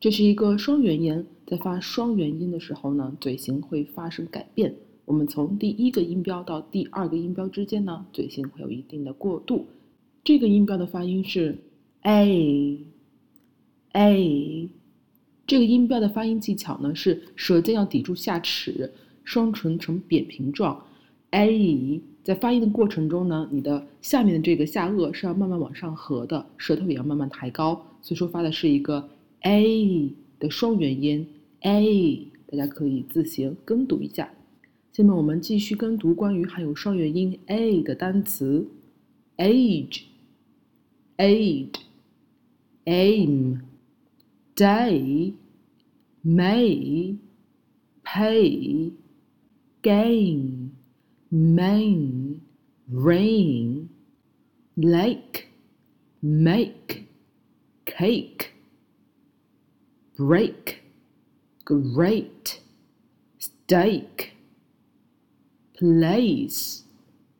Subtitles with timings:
[0.00, 4.74] 这是一个双元音，在发双元音的时候呢，嘴型会发生改变。
[5.04, 9.66] 我们从第一个音标到第二个音标之间呢，嘴型会有一定的过渡。
[10.24, 11.54] 这个音标的发音是
[12.00, 12.78] a
[13.92, 14.70] a。
[15.46, 18.90] 这个音标的发音技巧呢，是舌尖要抵住下齿，
[19.22, 20.82] 双唇呈扁平状。
[21.32, 29.06] a 在发音的过程中呢，你的下面的这个下颚是要慢慢往上合的，舌头也要慢慢抬高，所以说发的是一个。
[29.42, 31.26] A 的双元音
[31.60, 34.30] a，大家可以自行跟读一下。
[34.92, 38.66] 下面我们继续跟读关于含有双元音 a 的单词
[39.36, 40.02] ：age、
[41.16, 41.74] aid、
[42.84, 43.60] aim、
[44.56, 45.32] day、
[46.24, 47.16] may、
[48.04, 48.92] pay、
[49.82, 50.70] gain、
[51.30, 52.40] main、
[52.92, 53.88] rain、
[54.76, 55.44] lake、
[56.20, 57.04] make、
[57.86, 58.49] cake。
[60.16, 60.82] Break,
[61.64, 62.60] great,
[63.38, 64.34] steak,
[65.78, 66.82] place,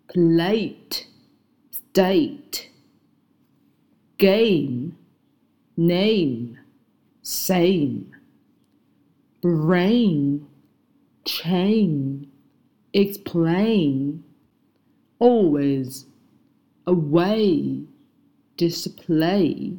[0.09, 1.07] plate,
[1.71, 2.71] state,
[4.19, 4.97] game,
[5.77, 6.59] name,
[7.23, 8.15] same,
[9.43, 10.47] brain,
[11.25, 12.31] chain,
[12.93, 14.25] explain,
[15.19, 16.07] always,
[16.87, 17.83] away,
[18.57, 19.79] display,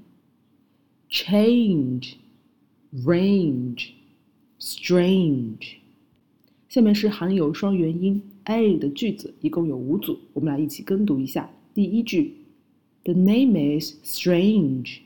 [1.09, 2.19] change
[3.05, 3.91] range,
[4.61, 5.77] strange。
[6.69, 11.50] 下面是含有双元音 a 的句子，一共有五组，我们来一起跟读一下。
[11.75, 12.34] 第一句，
[13.05, 14.98] The name is strange。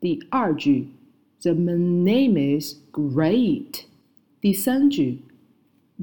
[0.00, 0.88] 第二句，
[1.40, 3.84] The name is great。
[4.40, 5.18] 第三句，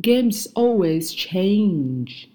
[0.01, 2.25] Games always change。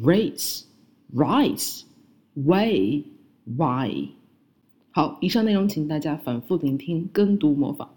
[0.00, 0.64] race、
[1.12, 1.84] rice、
[2.36, 3.04] way、
[3.44, 4.19] why。
[4.92, 7.88] 好，以上内容请大家反复聆听、跟读、模仿。